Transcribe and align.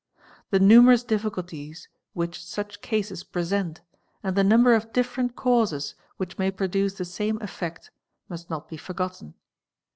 The 0.49 0.59
numerous 0.59 1.03
difficulties 1.03 1.87
which 2.13 2.43
such 2.43 2.81
cases 2.81 3.23
present 3.23 3.81
and 4.23 4.35
the 4.35 4.41
nuinber 4.41 4.75
of 4.75 4.91
different 4.91 5.35
causes 5.35 5.93
which 6.17 6.39
may 6.39 6.49
produce 6.49 6.95
the 6.95 7.05
same 7.05 7.39
effect 7.39 7.91
must 8.27 8.49
not 8.49 8.67
be 8.67 8.77
forgotten. 8.77 9.35